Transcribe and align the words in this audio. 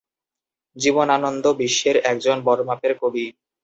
জীবনানন্দ 0.75 1.45
বিশ্বের 1.61 1.95
একজন 2.11 2.37
বড়মাপের 2.47 2.93
কবি। 3.01 3.25